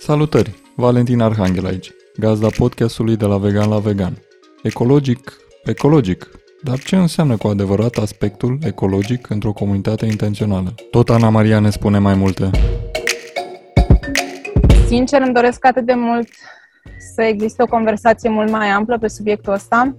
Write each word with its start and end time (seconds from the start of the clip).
Salutări! 0.00 0.54
Valentin 0.74 1.20
Arhanghel 1.20 1.66
aici, 1.66 1.90
gazda 2.16 2.48
podcastului 2.56 3.16
de 3.16 3.24
la 3.24 3.38
vegan 3.38 3.68
la 3.68 3.78
vegan. 3.78 4.18
Ecologic, 4.62 5.36
ecologic. 5.64 6.30
Dar 6.62 6.78
ce 6.78 6.96
înseamnă 6.96 7.36
cu 7.36 7.46
adevărat 7.46 7.96
aspectul 7.96 8.58
ecologic 8.62 9.30
într-o 9.30 9.52
comunitate 9.52 10.06
intențională? 10.06 10.74
Tot 10.90 11.10
Ana 11.10 11.28
Maria 11.28 11.58
ne 11.58 11.70
spune 11.70 11.98
mai 11.98 12.14
multe. 12.14 12.50
Sincer, 14.86 15.20
îmi 15.20 15.34
doresc 15.34 15.66
atât 15.66 15.86
de 15.86 15.94
mult 15.94 16.28
să 17.14 17.22
existe 17.22 17.62
o 17.62 17.66
conversație 17.66 18.30
mult 18.30 18.50
mai 18.50 18.68
amplă 18.68 18.98
pe 18.98 19.08
subiectul 19.08 19.52
ăsta, 19.52 19.94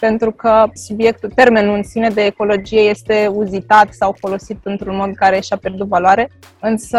pentru 0.00 0.30
că 0.30 0.64
subiectul, 0.72 1.32
termenul 1.34 1.76
în 1.76 1.82
sine 1.82 2.08
de 2.08 2.24
ecologie 2.24 2.80
este 2.80 3.30
uzitat 3.32 3.92
sau 3.92 4.16
folosit 4.18 4.58
într-un 4.62 4.96
mod 4.96 5.14
care 5.14 5.40
și-a 5.40 5.56
pierdut 5.56 5.88
valoare, 5.88 6.30
însă 6.60 6.98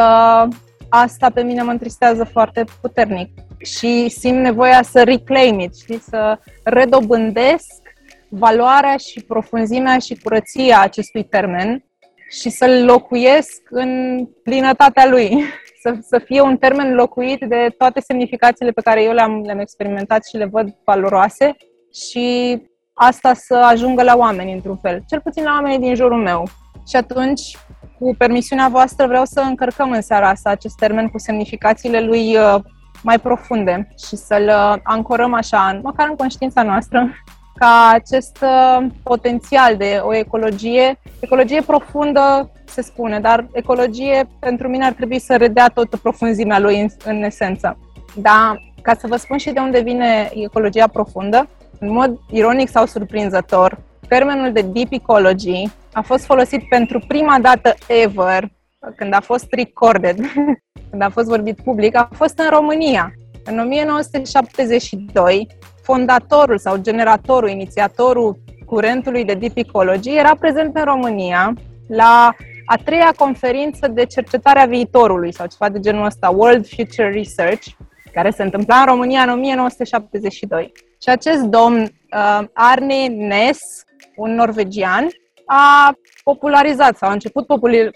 asta 0.89 1.29
pe 1.29 1.43
mine 1.43 1.61
mă 1.61 1.71
întristează 1.71 2.23
foarte 2.23 2.65
puternic 2.81 3.29
și 3.57 4.09
simt 4.09 4.39
nevoia 4.39 4.81
să 4.81 5.03
reclaim 5.03 5.59
it, 5.59 5.75
știi? 5.75 5.99
să 5.99 6.39
redobândesc 6.63 7.81
valoarea 8.29 8.97
și 8.97 9.23
profunzimea 9.23 9.97
și 9.97 10.19
curăția 10.23 10.81
acestui 10.81 11.23
termen 11.23 11.83
și 12.29 12.49
să-l 12.49 12.85
locuiesc 12.85 13.61
în 13.69 14.25
plinătatea 14.43 15.07
lui. 15.07 15.29
Să, 15.81 15.97
să 16.01 16.19
fie 16.25 16.41
un 16.41 16.57
termen 16.57 16.93
locuit 16.93 17.39
de 17.39 17.73
toate 17.77 17.99
semnificațiile 17.99 18.71
pe 18.71 18.81
care 18.81 19.03
eu 19.03 19.13
le-am, 19.13 19.41
le-am 19.45 19.59
experimentat 19.59 20.25
și 20.25 20.37
le 20.37 20.45
văd 20.45 20.75
valoroase 20.83 21.55
și 21.93 22.57
asta 22.93 23.33
să 23.33 23.55
ajungă 23.55 24.03
la 24.03 24.17
oameni 24.17 24.53
într-un 24.53 24.77
fel, 24.77 25.03
cel 25.07 25.21
puțin 25.21 25.43
la 25.43 25.51
oamenii 25.51 25.79
din 25.79 25.95
jurul 25.95 26.21
meu. 26.21 26.47
Și 26.87 26.95
atunci 26.95 27.57
cu 27.99 28.15
permisiunea 28.17 28.67
voastră, 28.67 29.07
vreau 29.07 29.25
să 29.25 29.39
încărcăm 29.39 29.91
în 29.91 30.01
seara 30.01 30.29
asta 30.29 30.49
acest 30.49 30.75
termen 30.75 31.07
cu 31.07 31.19
semnificațiile 31.19 32.01
lui 32.01 32.37
uh, 32.37 32.55
mai 33.03 33.19
profunde 33.19 33.87
și 34.07 34.15
să-l 34.15 34.47
uh, 34.47 34.75
ancorăm 34.83 35.33
așa, 35.33 35.79
măcar 35.83 36.07
în 36.09 36.15
conștiința 36.15 36.63
noastră, 36.63 37.09
ca 37.55 37.91
acest 37.93 38.37
uh, 38.41 38.87
potențial 39.03 39.77
de 39.77 39.99
o 40.03 40.15
ecologie, 40.15 40.99
ecologie 41.19 41.61
profundă, 41.61 42.51
se 42.65 42.81
spune, 42.81 43.19
dar 43.19 43.47
ecologie 43.51 44.27
pentru 44.39 44.67
mine 44.67 44.85
ar 44.85 44.91
trebui 44.91 45.19
să 45.19 45.35
redea 45.35 45.67
toată 45.67 45.97
profunzimea 45.97 46.59
lui 46.59 46.81
în, 46.81 46.87
în 47.05 47.23
esență. 47.23 47.77
Da, 48.15 48.55
ca 48.81 48.93
să 48.99 49.07
vă 49.07 49.15
spun 49.15 49.37
și 49.37 49.51
de 49.51 49.59
unde 49.59 49.81
vine 49.81 50.29
ecologia 50.33 50.87
profundă, 50.87 51.47
în 51.79 51.91
mod 51.91 52.19
ironic 52.29 52.69
sau 52.69 52.85
surprinzător, 52.85 53.77
termenul 54.09 54.51
de 54.51 54.61
deep 54.61 54.91
ecology 54.91 55.69
a 55.93 56.01
fost 56.01 56.25
folosit 56.25 56.67
pentru 56.69 56.99
prima 57.07 57.39
dată 57.41 57.73
ever, 57.87 58.49
când 58.95 59.13
a 59.13 59.19
fost 59.19 59.45
recorded, 59.49 60.17
când 60.89 61.01
a 61.01 61.09
fost 61.09 61.27
vorbit 61.27 61.59
public, 61.63 61.95
a 61.95 62.09
fost 62.13 62.39
în 62.39 62.49
România. 62.49 63.13
În 63.45 63.59
1972, 63.59 65.47
fondatorul 65.83 66.57
sau 66.57 66.77
generatorul, 66.77 67.49
inițiatorul 67.49 68.39
curentului 68.65 69.25
de 69.25 69.33
Deep 69.33 69.57
Ecology 69.57 70.17
era 70.17 70.35
prezent 70.35 70.75
în 70.75 70.83
România 70.83 71.53
la 71.87 72.35
a 72.65 72.75
treia 72.83 73.13
conferință 73.17 73.87
de 73.87 74.05
cercetare 74.05 74.59
a 74.59 74.65
viitorului 74.65 75.33
sau 75.33 75.47
ceva 75.47 75.69
de 75.69 75.79
genul 75.79 76.05
ăsta, 76.05 76.29
World 76.29 76.67
Future 76.67 77.11
Research, 77.11 77.67
care 78.13 78.29
se 78.29 78.43
întâmpla 78.43 78.75
în 78.75 78.85
România 78.85 79.21
în 79.21 79.29
1972. 79.29 80.71
Și 81.01 81.09
acest 81.09 81.41
domn 81.41 81.81
uh, 81.81 82.47
Arne 82.53 83.07
Ness, 83.07 83.83
un 84.19 84.35
norvegian, 84.35 85.07
a 85.45 85.93
popularizat 86.23 86.97
sau 86.97 87.09
a 87.09 87.13
început 87.13 87.45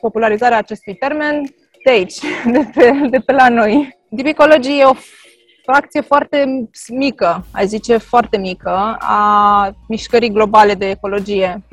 popularizarea 0.02 0.58
acestui 0.58 0.96
termen 0.96 1.44
de 1.84 1.92
aici, 1.92 2.20
de 2.54 2.70
pe, 2.76 3.08
de 3.10 3.18
pe 3.20 3.32
la 3.32 3.50
noi. 3.50 3.98
Deep 4.10 4.38
e 4.64 4.84
o 4.84 4.94
fracție 5.64 6.02
foarte 6.02 6.68
mică, 6.90 7.46
ai 7.52 7.68
zice 7.68 7.98
foarte 7.98 8.38
mică, 8.38 8.98
a 9.00 9.72
mișcării 9.88 10.32
globale 10.32 10.74
de 10.74 10.90
ecologie. 10.90 11.64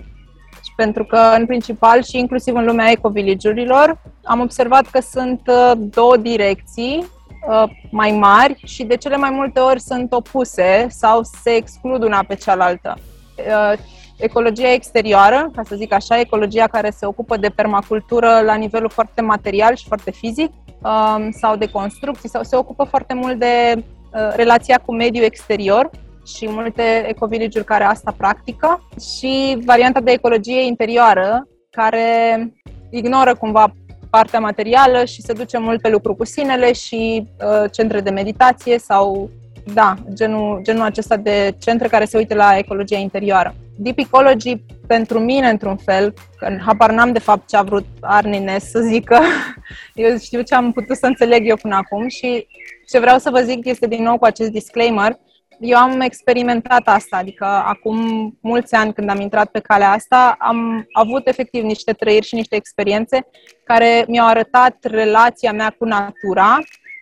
Și 0.65 0.73
pentru 0.77 1.05
că, 1.05 1.35
în 1.37 1.47
principal, 1.47 2.03
și 2.03 2.19
inclusiv 2.19 2.55
în 2.55 2.65
lumea 2.65 2.91
ecovillagiurilor, 2.91 4.03
am 4.25 4.41
observat 4.41 4.87
că 4.91 5.01
sunt 5.01 5.41
uh, 5.47 5.73
două 5.77 6.17
direcții 6.17 7.07
uh, 7.49 7.71
mai 7.91 8.11
mari 8.11 8.61
și 8.65 8.85
de 8.85 8.97
cele 8.97 9.17
mai 9.17 9.31
multe 9.31 9.61
ori 9.61 9.81
sunt 9.81 10.13
opuse 10.13 10.87
sau 10.89 11.21
se 11.43 11.51
exclud 11.51 12.03
una 12.03 12.25
pe 12.29 12.35
cealaltă 12.35 12.99
uh, 13.37 13.79
ecologia 14.21 14.73
exterioară, 14.73 15.51
ca 15.55 15.63
să 15.65 15.77
zic 15.77 15.93
așa, 15.93 16.21
ecologia 16.21 16.67
care 16.67 16.91
se 16.91 17.07
ocupă 17.07 17.37
de 17.37 17.49
permacultură 17.49 18.41
la 18.45 18.55
nivelul 18.55 18.89
foarte 18.89 19.21
material 19.21 19.75
și 19.75 19.87
foarte 19.87 20.11
fizic 20.11 20.51
um, 20.83 21.31
sau 21.31 21.57
de 21.57 21.71
construcții 21.71 22.29
sau 22.29 22.43
se 22.43 22.57
ocupă 22.57 22.85
foarte 22.85 23.15
mult 23.15 23.39
de 23.39 23.75
uh, 23.77 24.33
relația 24.35 24.83
cu 24.85 24.95
mediul 24.95 25.25
exterior 25.25 25.91
și 26.27 26.49
multe 26.49 27.05
ecovillagiuri 27.09 27.65
care 27.65 27.85
asta 27.85 28.15
practică 28.17 28.89
și 29.17 29.59
varianta 29.65 30.01
de 30.01 30.11
ecologie 30.11 30.67
interioară 30.67 31.49
care 31.71 32.53
ignoră 32.91 33.35
cumva 33.35 33.73
partea 34.11 34.41
materială 34.41 35.05
și 35.05 35.23
se 35.23 35.33
duce 35.33 35.59
mult 35.59 35.81
pe 35.81 35.89
lucru 35.89 36.15
cu 36.15 36.25
sinele 36.25 36.73
și 36.73 37.27
uh, 37.45 37.71
centre 37.73 38.01
de 38.01 38.11
meditație 38.11 38.79
sau 38.79 39.31
da, 39.75 39.95
genul, 40.13 40.61
genul 40.63 40.83
acesta 40.83 41.17
de 41.17 41.55
centre 41.59 41.89
care 41.89 42.05
se 42.05 42.17
uită 42.17 42.35
la 42.35 42.57
ecologia 42.57 42.97
interioară. 42.97 43.55
Deep 43.83 43.99
Ecology, 43.99 44.57
pentru 44.87 45.19
mine, 45.19 45.49
într-un 45.49 45.77
fel, 45.77 46.15
că 46.39 46.57
habar 46.67 46.91
n-am 46.91 47.13
de 47.13 47.19
fapt 47.19 47.49
ce 47.49 47.57
a 47.57 47.63
vrut 47.63 47.87
Arnines 48.01 48.71
să 48.71 48.81
zică, 48.81 49.21
eu 49.95 50.19
știu 50.19 50.43
ce 50.43 50.55
am 50.55 50.73
putut 50.73 50.97
să 50.97 51.07
înțeleg 51.07 51.49
eu 51.49 51.57
până 51.57 51.75
acum 51.75 52.09
și 52.09 52.47
ce 52.87 52.99
vreau 52.99 53.19
să 53.19 53.31
vă 53.31 53.41
zic 53.41 53.65
este 53.65 53.87
din 53.87 54.03
nou 54.03 54.19
cu 54.19 54.25
acest 54.25 54.51
disclaimer, 54.51 55.19
eu 55.61 55.79
am 55.79 56.01
experimentat 56.01 56.89
asta, 56.89 57.17
adică 57.17 57.45
acum 57.45 57.99
mulți 58.41 58.75
ani 58.75 58.93
când 58.93 59.11
am 59.11 59.21
intrat 59.21 59.51
pe 59.51 59.61
calea 59.61 59.91
asta, 59.91 60.37
am 60.39 60.87
avut 60.93 61.27
efectiv 61.29 61.63
niște 61.63 61.93
trăiri 61.93 62.27
și 62.27 62.35
niște 62.35 62.57
experiențe 62.57 63.27
care 63.65 64.05
mi-au 64.09 64.27
arătat 64.27 64.77
relația 64.81 65.53
mea 65.53 65.75
cu 65.79 65.85
natura 65.85 66.59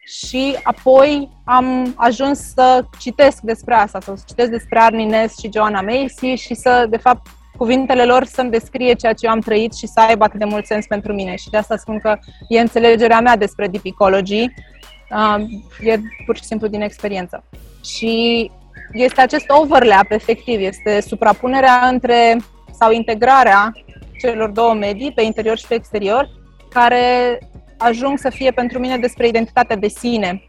și 0.09 0.57
apoi 0.63 1.29
am 1.45 1.95
ajuns 1.97 2.39
să 2.39 2.85
citesc 2.99 3.41
despre 3.41 3.75
asta, 3.75 4.01
să 4.01 4.15
citesc 4.27 4.51
despre 4.51 4.79
Arnines 4.79 5.39
și 5.39 5.51
Joanna 5.55 5.81
Macy 5.81 6.35
și 6.35 6.55
să, 6.55 6.87
de 6.91 6.97
fapt, 6.97 7.27
cuvintele 7.57 8.05
lor 8.05 8.25
să-mi 8.25 8.51
descrie 8.51 8.93
ceea 8.93 9.13
ce 9.13 9.27
eu 9.27 9.33
am 9.33 9.41
trăit 9.41 9.75
și 9.75 9.87
să 9.87 10.01
aibă 10.01 10.25
atât 10.25 10.39
de 10.39 10.45
mult 10.45 10.67
sens 10.67 10.87
pentru 10.87 11.13
mine. 11.13 11.37
Și 11.37 11.51
de 11.51 11.57
asta 11.57 11.77
spun 11.77 11.99
că 11.99 12.19
e 12.49 12.61
înțelegerea 12.61 13.21
mea 13.21 13.37
despre 13.37 13.67
deep 13.67 13.85
ecology, 13.85 14.43
uh, 15.11 15.45
e 15.81 16.01
pur 16.27 16.37
și 16.37 16.45
simplu 16.45 16.67
din 16.67 16.81
experiență. 16.81 17.45
Și 17.85 18.51
este 18.93 19.21
acest 19.21 19.47
overlap, 19.49 20.11
efectiv, 20.11 20.61
este 20.61 21.01
suprapunerea 21.01 21.89
între 21.89 22.37
sau 22.79 22.93
integrarea 22.93 23.73
celor 24.21 24.51
două 24.51 24.75
medii, 24.75 25.13
pe 25.13 25.23
interior 25.23 25.59
și 25.59 25.67
pe 25.67 25.75
exterior, 25.75 26.29
care 26.71 27.39
ajung 27.79 28.19
să 28.19 28.31
fie 28.31 28.51
pentru 28.51 28.79
mine 28.79 28.99
despre 28.99 29.29
identitatea 29.29 29.77
de 29.77 29.89
sine. 29.89 30.47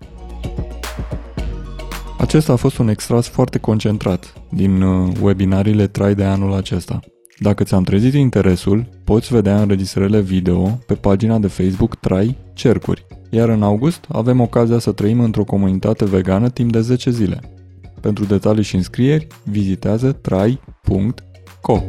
Acesta 2.18 2.54
a 2.54 2.56
fost 2.56 2.78
un 2.78 2.88
extras 2.88 3.28
foarte 3.28 3.58
concentrat 3.58 4.34
din 4.50 4.82
uh, 4.82 5.12
webinariile 5.22 5.88
Trai 5.88 6.16
de 6.16 6.24
anul 6.24 6.54
acesta. 6.54 7.00
Dacă 7.38 7.64
ți-am 7.64 7.84
trezit 7.84 8.14
interesul, 8.14 8.90
poți 9.04 9.34
vedea 9.34 9.62
înregistrările 9.62 10.20
video 10.20 10.80
pe 10.86 10.94
pagina 10.94 11.38
de 11.38 11.48
Facebook 11.48 11.96
Trai 11.96 12.38
Cercuri. 12.54 13.06
Iar 13.30 13.50
în 13.50 13.64
august 13.64 14.06
avem 14.08 14.40
ocazia 14.40 14.80
să 14.80 14.92
trăim 14.92 15.20
într-o 15.20 15.44
comunitate 15.44 16.06
vegană 16.06 16.50
timp 16.50 16.72
de 16.72 16.82
10 16.82 17.12
zile. 17.12 17.40
Pentru 18.02 18.26
detalii 18.26 18.64
și 18.64 18.76
înscrieri, 18.76 19.28
vizitează 19.44 20.12
trai.co. 20.12 21.80